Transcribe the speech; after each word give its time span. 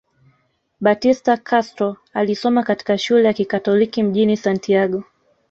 Batista 0.81 1.37
Castro 1.37 1.97
alisoma 2.13 2.63
katika 2.63 2.97
shule 2.97 3.23
ya 3.27 3.33
kikatoliki 3.33 4.03
mjini 4.03 4.37
Santiago 4.37 5.03